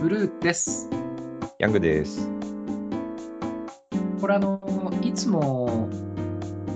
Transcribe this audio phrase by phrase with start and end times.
[0.00, 0.88] ブルーです。
[1.58, 2.26] ヤングです。
[4.18, 4.58] これあの、
[5.02, 5.90] いつも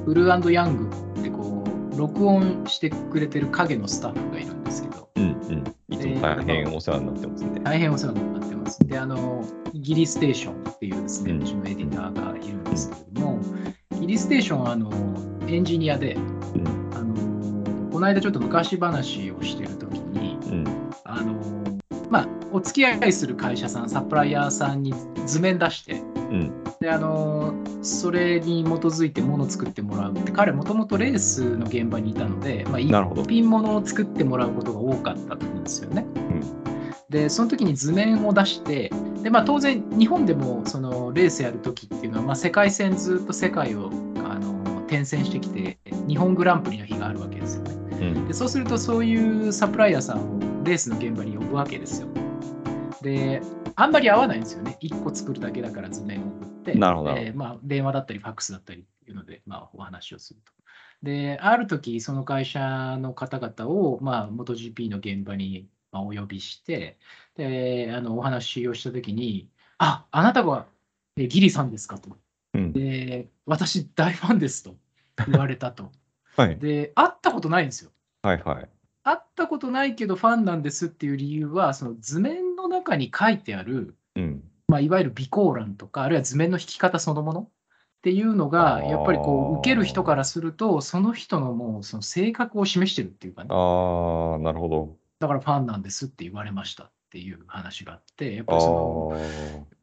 [0.04, 1.64] ブルーヤングってこ
[1.95, 5.64] う、録音してくれてる影のスタッフがいるんですけど、うんうん。
[5.88, 7.60] いつも大変お世話になってますね。
[7.60, 8.78] 大変お世話になってます。
[8.87, 13.41] で、あの、ギリステーションっていうですね、うんうちのエディターがいるんですけれども、
[13.99, 14.91] ギリステーションはあの
[15.49, 21.63] エンジニアで、うんあのこの間ちょっと昔話をしてるときに、うんあのまあ、
[22.54, 24.95] お付き合いする会社さん、サプライヤーさんに
[25.26, 25.96] 図面出して、う
[26.36, 32.92] んであのそれに基づいてものを作ってもらうって、彼、もともとレースの現場にいたので、まあ、一
[33.26, 36.06] 品ものを作ってもらうことが多かったと思うんですよね。
[36.14, 36.40] うん
[37.10, 38.90] で、その時に図面を出して、
[39.23, 43.90] でまあ、当然、日本でもそのレースやる時っていうのは、まあ、世界戦ずっと世界を
[44.24, 47.74] あの転戦してきて、日本グランプリの日があるわけですよね。
[48.12, 52.09] うんでそうするとそういうサプライヤーさんをレースの現場に呼ぶわけですよ。
[53.04, 53.42] で
[53.76, 54.79] あんまり合わないんですよね。
[54.80, 60.52] 1個作るだけだから図面を送って、なるほどでまあ、電話だったりファックスだったりっていうので、まあ、お話をすると。
[61.02, 66.97] である時その会社の方々を、まあ、MotoGP の現場にまあお呼びして
[67.37, 70.67] であのお話をした時に「ああなたが
[71.19, 72.17] えギリさんですか?」と。
[72.55, 74.77] うんで「私大ファンです」と
[75.29, 75.92] 言われたと。
[76.36, 77.92] はいで会ったことないんですよ。
[78.23, 78.69] はいはい。
[79.05, 87.48] 会ったことないけどファンなんですっていう理由は、その図面の中に書いてある、うんまあ、いわゆる備考欄とか、あるいは図面の引き方そのものっ
[88.03, 94.97] ていうのが、やっぱりこう受ける人からすると、その人のもうその性格を示してるっていうかね、ああ、なるほど。
[95.20, 99.12] だからファンなんですって言われましたっていう話があって、やっあぱりその、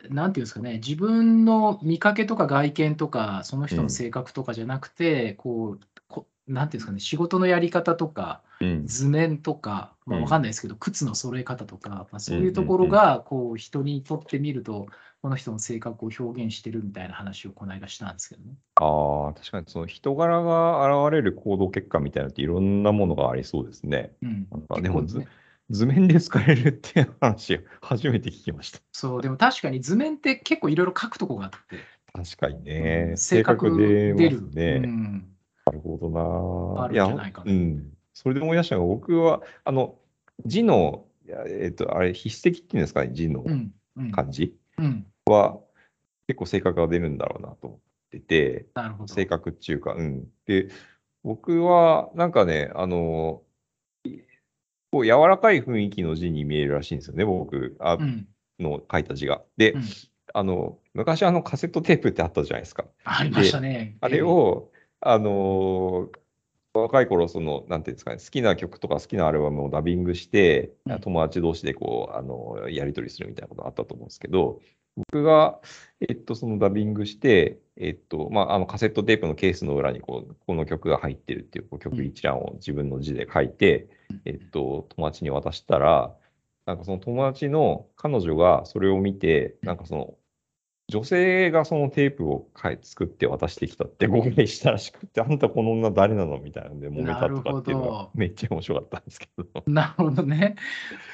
[0.09, 0.13] あ。
[0.13, 5.85] なんていうんですかね、自分の見かけとか外見とか、その人の性格とかじゃなくて、こうこ、
[6.53, 14.87] なんていうんですかね、仕事のやり方とか、うん図面とか、まあ、うんわかんないですけど、靴の揃え方とか、まあ、そううんいうところがこう人にとってみると、
[15.21, 18.55] この人の性格を表現してるみたいな話をこの間したんですけどね。
[18.75, 24.11] ああ、確かにその人柄が現れる行動結果みたいなのっていろんなものがありそうですね。
[24.21, 25.27] うんなんかでもね
[25.69, 28.79] 図面で使えるっていう話、初めて聞きました。
[28.91, 31.77] そう、でも確かに図面って結構いろいろ書くとこがあって、
[32.13, 33.11] 確かにうね。
[33.13, 34.49] ん性格出出る。
[34.51, 34.81] ね。
[34.83, 35.30] うん
[35.65, 36.83] なるほどな。
[36.83, 37.93] あるんじゃないかなうん。
[38.13, 39.97] それで思い出したのが、僕は、あの、
[40.45, 44.11] 字の、えっと、あれ、筆跡っていうんですかね、字のうんうん
[45.25, 45.59] は、
[46.27, 47.79] 結構性格が出るんだろうなと思っ
[48.11, 49.13] てて、なるほど。
[49.13, 50.27] 性格っていうか、うん。
[50.45, 50.69] で、
[51.23, 53.43] 僕は、なんかね、あの、
[54.03, 54.19] い
[54.91, 58.27] こう柔らかい雰囲気の字に見えるらしいんですよね、僕あうん
[58.59, 59.41] の書いた字が。
[59.57, 59.83] で、うん
[60.33, 62.85] あの、昔あのカセットテープってあったじゃないですか。
[63.03, 63.97] ありましたね。
[63.99, 66.21] あれを、あのー
[66.73, 70.99] 若い頃、その、なんていうんですかね、好きな曲とか好きなアルバムをダビングして、うん。
[71.01, 74.61] 友達同士でこう、あのやり取りするみたいなことあったと思うんですけど、
[74.95, 75.59] 僕が、
[75.99, 84.21] えっと、そのダビングして、えっと、まあ、あの、カセットテープのケースの裏に、こう、この曲が入ってるっていう、こう曲一覧を自分の字で書いて、うん。
[84.25, 86.15] えっと、友達に渡したら、
[86.65, 90.17] なんかその友達の彼女がそれを見て、なんかその、
[90.91, 92.49] 女性がそのテープを
[92.81, 99.45] 作って渡してきたって誤解したらしくて、あんたこの女誰なのみたいなので揉めたとかっていうのめっちゃ面白かったんですけど。
[99.67, 100.55] なるほどね。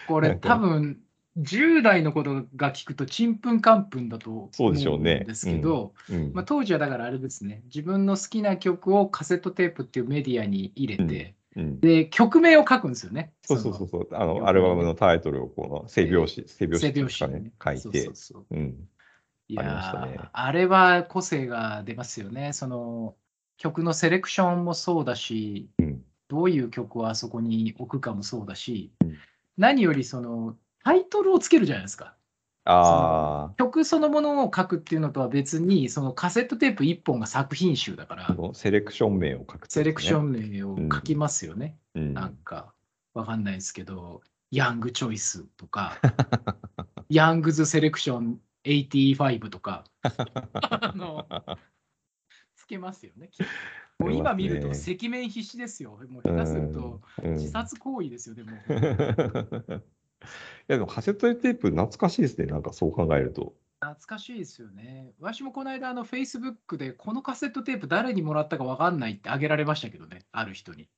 [0.07, 0.99] これ 多分
[1.37, 6.31] 10代のことが聞くとちんぷんかんぷんだと思そうでしょうねんですけど、うん。
[6.33, 11.79] まあ、当時はだからあれですね、自分の好きな曲をカセットテープっていうメディアに入れて、うん。
[11.79, 13.33] で、曲名を書くんですよね。
[13.43, 18.01] そうそうそうそう、あの、アルバムのタイトルをこの背表紙、背その背表紙表紙にねですかね、書いて。
[18.01, 18.55] そうそう、そう。
[18.55, 18.89] うん。
[19.49, 22.53] いやーあれは個性が出ますよね。
[22.53, 23.15] その
[23.57, 29.17] 曲のセレクションもそうだし、うんどういう曲をあそこに置くかもそうだし、うん
[29.57, 32.13] 何よりそのタイトルをつけるじゃないですか。
[32.65, 40.31] あ曲そのものを書くっていうのとは別に、そのカセットテープ1本が作品集だからセレクション名を書く、セレクション。
[40.31, 41.77] ン名を書きますよね。
[41.95, 42.73] うんなんか、
[43.13, 44.21] わかんないですけど、
[44.51, 45.97] ヤングチョイスとか、
[47.09, 51.27] ヤングズセレクション85とか、あの
[52.55, 53.29] つけますよね。
[53.99, 55.99] もう今見ると赤面必至ですよ。
[56.09, 58.51] もう下手するとうん自殺行為ですよ、でも。
[60.69, 63.55] いやでもカセットテープ懐かしいですね、なんかそう考えると。
[63.79, 65.13] 懐かしいですよね。
[65.19, 70.89] 私もこの間、あの、Facebook で、このカセットテープ誰にもらったかわかんないってあげられましたけどね、ある人に。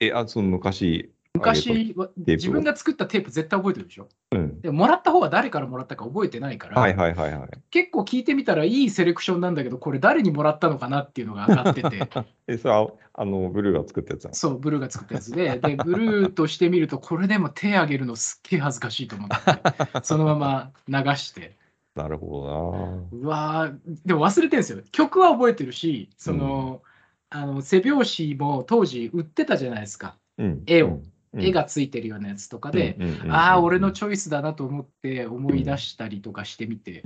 [0.00, 1.12] え、あ、その昔。
[1.34, 4.08] 昔自分が作ったテープ絶対覚えてるでしょ？
[4.32, 4.36] う。
[4.62, 7.48] でももらった方は誰からもらったか覚えてないから、はいはいはいはい。
[7.70, 12.08] 結構聞いてみたらいいセレクションなんだけど、これ誰にもらったのかなっていうのが上がってて、
[12.46, 19.36] え、それは、あの、ブルーが作ったやつそう、ブルーが作ったやつで、で、ブルーとしてみると、これでも手挙げるのすっげえ恥ずかしいと思って、
[20.02, 21.56] そのまま流して、
[21.96, 24.82] なるほうわーでも忘れてるんですよ。
[24.92, 26.82] 曲は覚えてるし、その、
[27.30, 30.16] あの背表紙も当時売ってたじゃないですか。
[30.38, 30.50] どな。
[30.50, 30.62] うん。
[30.66, 32.98] 絵をうん、絵がついてるようなやつとかで、
[33.28, 37.04] ああ、俺のチョイスだなと思って思い出したりとかしてみて、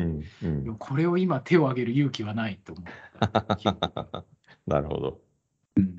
[0.79, 4.25] これを今手を挙げる勇気はないと思った記憶が。
[4.67, 5.21] なるほど。
[5.77, 5.97] うん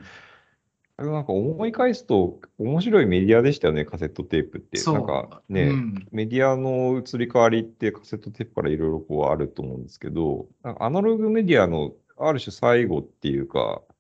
[0.98, 4.78] なんか思い返すと面白いメディアでしたよね、カセットテープって。
[4.78, 13.95] そうなんかね、うんメディアの移り変わりってカセットテープからいろいろこうあると思うんですけど、アナログメディアのある種最後っていうか、うん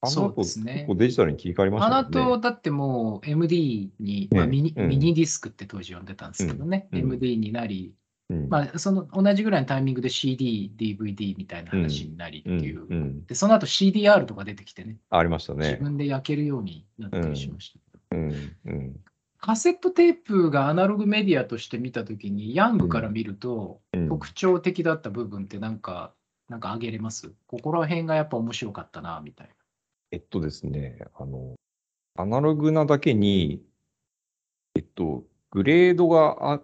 [0.00, 0.72] あのそう後ですね。
[0.74, 2.30] 結構デジタルに切り替わりましあたよね。
[2.30, 7.12] の後、だってもう MD に、まあねミニうんミニディスクって当時呼んでたんですけどね、うんうん。
[7.14, 7.92] MD になり、
[8.30, 8.48] うん。
[8.48, 12.54] まあ、その同じぐらいのタイミングで CD、DVD みたいな話になりってう。
[12.54, 12.86] んいう。
[12.88, 13.26] うん。
[13.26, 15.78] で、その後 CDR とか出てきてね、ありました自ね。
[15.80, 17.78] 分で焼けるようになったりしました。
[18.10, 18.22] けど。
[18.22, 18.32] うん
[18.66, 19.00] うん。
[19.40, 26.12] カセットテープがアナログメディアとして見たときに、ヤングから見ると、うん特徴的だった部分ってなんか、
[26.48, 27.32] なんか挙げれます？
[27.46, 29.52] ここら辺がやっぱ面白かったな、みたいな。
[30.10, 31.54] えっとですね、あの、
[32.16, 33.62] アナログなだけに、
[34.74, 36.60] えっと、グレードがあ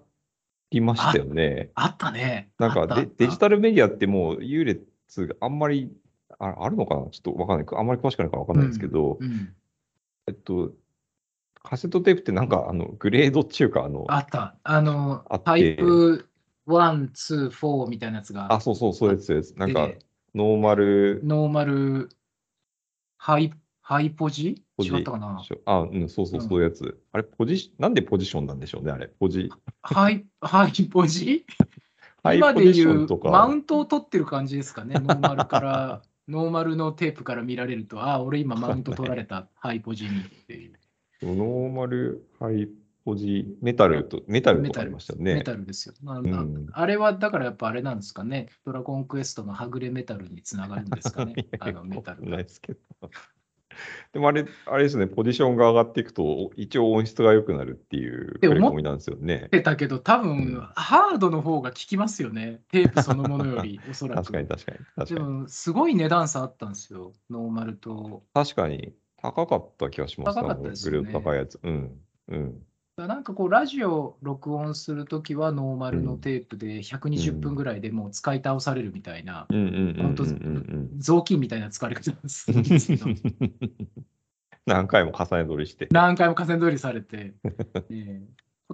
[0.70, 1.70] りましたよね。
[1.74, 2.50] あったね。
[2.58, 4.86] なんかデデジタルメディアってもう優劣
[5.26, 5.92] があんまり
[6.38, 7.02] ああるのかな？
[7.10, 7.66] ちょっとわかんない。
[7.72, 9.54] あんまり詳しくないからわかんないんですけど、うん、
[10.26, 10.72] えっと、
[11.62, 14.56] カセットテープってなんかあのグレードっていうか、あの、あった。
[14.64, 16.28] あのあタイプ
[16.66, 19.54] 1、2、4みたいなやつが、あ、そうそう、そうです。
[19.56, 19.98] なんかで、
[20.34, 22.08] ノーマル、ノーマル、
[23.24, 24.62] ハイ、ハイポジ？
[24.76, 25.42] ポジ違ったかな？
[25.64, 27.00] あ、うん、そうそう、うんそういうやつ。
[27.12, 29.08] あれ、ポジシ、なんでポジションなんでしょうね、あれ？
[29.08, 29.50] ポジ、
[29.80, 31.46] ハイ、ハイポジ？
[32.36, 33.06] 今でいう。
[33.24, 40.74] マウントを取ってる感じですかね、ノーマルから、 ノーマルのテープから見られると、ああ、俺今マウント取られた、ハイポジにっていう。
[41.22, 42.68] ノーマル、ハイ
[43.04, 45.34] ポジ、メタルと、メタルとかありましたよね。
[45.34, 45.94] メタルですよ。
[46.06, 52.44] あうんあれはだからやっぱあれなんですかね、ドラゴンクエストのはぐれメタルにつながるんですかね あのメタルない。
[52.44, 52.80] ですけど。
[54.12, 59.44] でもあれ、あれですね、ポジションが上がっていくと、一応音質が良くなるっていうでも触れ込みなんですよね。
[59.46, 64.32] ってたけど、多うん分ハードの方が効きますよね、テープそのものより、 おそらく。
[64.32, 64.78] 確かに確かに。
[64.96, 65.28] 確でかに。
[65.28, 68.24] も、すごい値段差あったんですよ、ノーマルと。
[68.32, 71.58] 確かに高かった気がします高かったですよねグレード高いやつ。
[71.62, 72.00] うん。
[72.28, 72.66] うん。
[72.96, 83.06] なんかこう、ラジオ録音するときはノーマルのテープで120分ぐらいでもう使い倒されるみたいな、本当うん雑巾みたいな使われ方ですけど、
[84.66, 85.88] 何回も重ね撮りして。
[85.90, 88.22] 何回も河川通りされて、ええ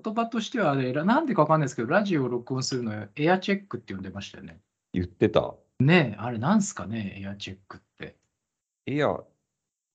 [0.03, 4.61] 言葉としては、ね、なんでかわかんないですけど、ラジオを録音するのをエアチェックって呼んでましたよね。
[4.93, 5.55] 言ってた。
[5.81, 8.17] ねえ、あれなんすかね、エアチェックって。
[8.87, 9.27] エアっ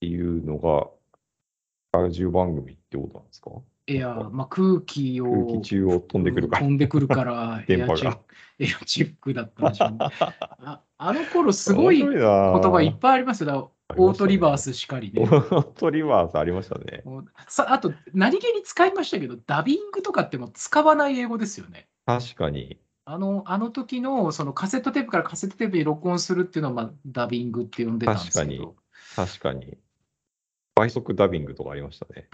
[0.00, 3.52] ていうのが、ラジオ番組ってことなんですか？
[3.86, 6.72] エア、まあ、空気を空気中を飛んでくるから飛。
[6.72, 9.98] んでくるから、エ 電波がアチェック、エアチェックだったんでしょうね。
[10.20, 13.72] ああの頃すごい言葉いっぱいありますよ。
[13.96, 15.22] オートリバースしかりね。
[15.22, 17.04] オートリバースありましたね。
[17.48, 21.86] さあと、何気に使いましたけど、ダビングとかってもう使わない英語ですよね。
[22.06, 22.78] 確かに。
[23.08, 28.74] あのあの時のそのカセットテープからカセットテープに録音するっていうのは、まあ、ダビングって呼んでたんですけど、
[29.14, 29.78] 確かに。
[30.76, 32.28] 倍速ダビングとかありましたね。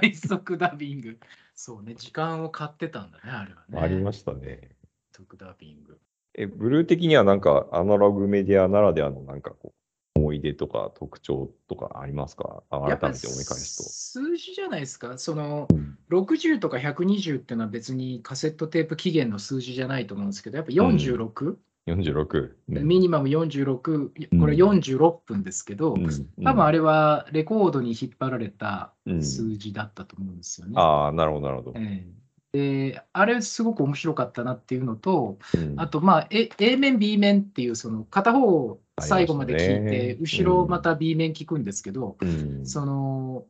[0.00, 1.18] 倍速ダビング。
[1.54, 3.80] そうね、時間を買ってたんだね、あれはね。
[3.80, 4.40] ありましたね。
[4.40, 4.68] 倍
[5.12, 5.98] 速ダビング。
[6.34, 9.74] え、ブルー的にはなんかアナログメディアならではのなんかこ
[10.16, 12.62] う、思い出とか特徴とかありますか？
[12.70, 15.18] 改めて思い返す数字じゃないですか。
[15.18, 15.76] そのと。
[15.76, 21.44] うん60とか120っていうのは別にカセットテープ期限の数字じゃないと思うんですけど、やっぱ46、46。
[21.46, 24.40] うんミニマム46、うん。
[24.40, 26.44] これ46分ですけど、うん。
[26.44, 29.22] 多分あれはレコードに引っ張られたうん。
[29.22, 30.74] 数字だったと思うんですよね。
[30.76, 31.78] ああ、なるほど、なるほど。
[31.78, 32.22] ええ。
[32.52, 35.74] であれすごく面白かったなっていうのと、うん。
[35.80, 42.66] あと、まあ、A, A 面、B 面っていう、その片方を最後まで聞いて、ね後ろまた B 面聞くんですけど、うん。
[42.66, 43.46] その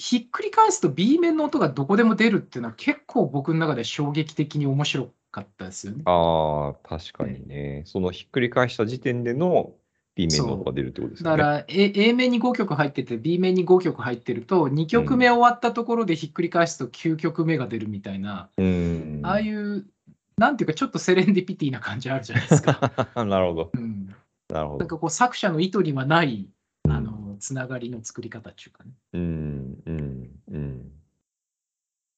[0.00, 6.02] ひっくり返すと B 面の音がどこでも出るっていうのは結構僕の中で衝撃的に面白かったですよね。
[6.06, 7.82] ああ、確かにね。
[7.86, 9.72] そのひっくり返した時点での
[10.14, 11.36] B 面の音が出るってことですよね。
[11.36, 19.20] だから A, A 面に5曲入ってて B 面に5曲入ってると2曲目終わったところでひっくり返すと9曲目が出るみたいな、うん。
[19.22, 19.86] ああいう
[20.36, 22.92] なんていうかちょっとセレンディピティな感じあるじゃないですか。
[23.14, 23.70] なるほど。
[23.72, 24.14] うん、
[24.48, 24.78] なるほど。
[24.78, 26.48] なんかこう作者の意図にはない
[26.88, 28.90] あのつながりの作り方っていうかね。
[29.12, 30.92] うん、うん、うん。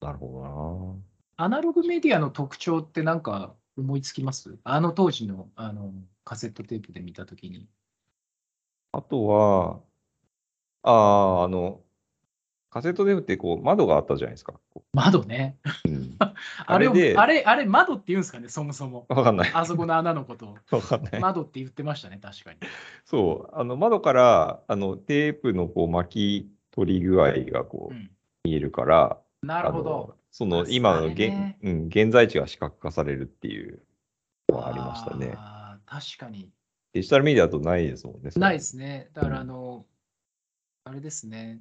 [0.01, 4.59] なるほどアナログメディアの特徴ってなんか思いつきます？
[4.65, 5.93] あの当時のあの
[6.25, 7.69] カセットテープで見たときに。
[8.93, 9.81] あとは、
[10.83, 10.93] あ
[11.41, 11.81] あ、あの、
[12.69, 14.55] カセットテープってこう窓があったじゃないですか。
[14.75, 15.59] こ窓ね。
[15.87, 16.17] ううん、
[16.67, 16.95] あれをあ
[17.27, 19.07] れであれ、窓って言うんですかね、そもそも。
[19.09, 19.51] わかんない。
[19.55, 20.57] あそこの穴のことを。
[20.77, 21.21] わかんない。
[21.21, 22.59] 窓って言ってましたね、確かに。
[23.05, 28.11] そう、あの窓からあのテープのこう巻き取り具合がこううん、
[28.45, 30.17] 見えるから、なるほど。
[30.33, 33.83] そのあ今のあれ現,、ねうん、現在地が視覚化されるっていう
[34.49, 35.37] のはありましたね。
[35.87, 36.51] 確かに。
[36.95, 38.31] デジタルメディアだとないですもんね。
[38.37, 39.11] ないですね。
[39.13, 39.87] だから、あの、
[40.85, 41.61] あれですね。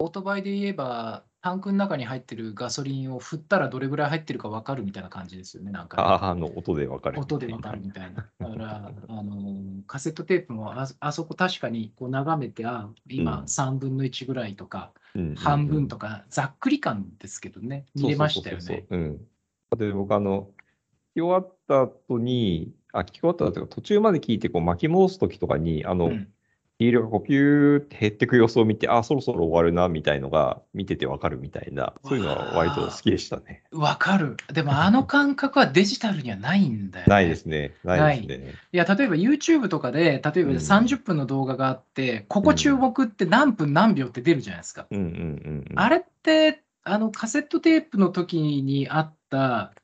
[0.00, 7.18] オートバイで言えば、タンクの中に入ってるガソリンを振ったらどれぐらい入ってるか分かるみたいな感じですよね、なんかね、ああ、あの音でわかる。
[7.18, 8.28] 音で分かるみたいな。
[8.38, 13.44] だから、 あのカセットテープもああそこ確かにこう眺めて、あ今うん。
[13.44, 14.92] 3分の1ぐらいとか、
[15.36, 18.86] 半分とか、ざっくり感ですけどね、見れましたよね。
[19.76, 20.50] で、僕、あの、
[21.12, 26.28] 聞き終わった後に、あ、聞き終わった後というか、途中まで聞いて、こう巻き戻す時とかに、あの、うん
[26.80, 33.64] リールがこうピューって減ってく様子を見て、あ、そろそろ終わるな、みたいのが、見ててわかるみたいな、そういうのは割と好きでしたね。
[33.70, 34.38] わかる。
[34.50, 37.10] でも、あの感覚はデジタルにはないんだよ、ね。
[37.10, 37.74] ないですね。
[37.84, 38.54] ないですね。
[38.72, 44.86] いや、例えば YouTube とかで、例えばうん30分の動画があって、ここ注目って何分何秒って出るじゃないですか。
[44.90, 45.78] うんうんうんうん。
[45.78, 49.74] あれって、あのカセットテープの時にあった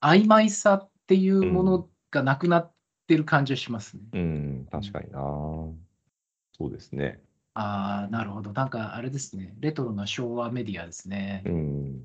[0.00, 2.72] 曖昧さっていうものがなくなっ
[3.08, 4.02] てる感じがしますね。
[4.12, 5.18] うん、確かにな。
[6.56, 7.20] そうですね。
[7.54, 8.52] ああ、なるほど。
[8.52, 9.54] なんかあれですね。
[9.60, 11.50] レトロな昭和メディアですねう。
[11.50, 12.00] ん。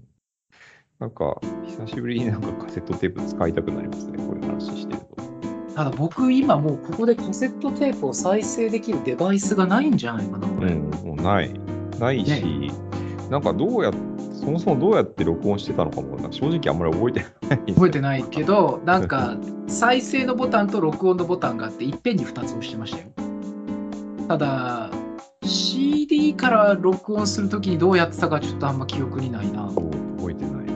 [0.99, 5.73] なんか、久しぶりになんかカセットテープ使いたくなりますね、こういう話してると。
[5.75, 10.73] ただ僕、今もうここでカセットテープを再生できるデバイスがないんじゃないかな、これ。
[10.73, 11.53] うん、もうない。
[11.99, 12.71] ないし、
[13.29, 13.93] なんかどうやっ
[14.39, 17.19] そもそもどうやって録音してたのかも、なんか正直あんまり覚えて
[17.55, 17.73] ない。
[17.73, 19.37] 覚えてないけど、なんか
[19.67, 23.28] 再生のボタンと録音のボタンがあって、いっぺんに2つ押してましたよ。
[24.29, 24.91] ただ、
[25.43, 29.63] CD から録音するときにどうやってたかちょっとあんま記憶にないな。
[29.65, 30.67] 覚えてない。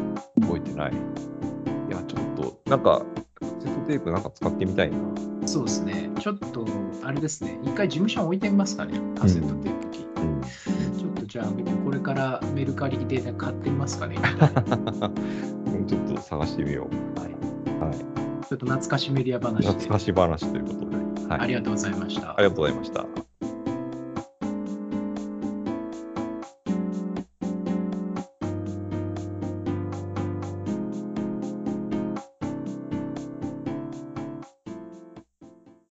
[0.41, 0.91] 覚えてない。
[0.91, 3.05] いや、ちょっと、なんか、
[3.35, 4.97] カセットテープなんか使ってみたいな。
[5.45, 6.09] そうですね。
[6.19, 6.65] ちょっと、
[7.03, 7.59] あれですね。
[7.63, 8.99] 一回事務所に置いてみますかね。
[9.19, 9.99] カセットテープ機。
[9.99, 10.41] うん。
[10.97, 14.17] ちょっとじゃあ、僕これからメルカリで買ってみますかね。
[15.67, 17.85] うんちょっと探してみよはい、う。
[17.85, 17.93] はい。
[17.99, 20.95] ちょっと懐かしメディア話で懐かし話ということで。
[21.29, 21.39] はい。
[21.41, 22.35] ありがとうございましたあ。
[22.39, 23.32] りがとうございました。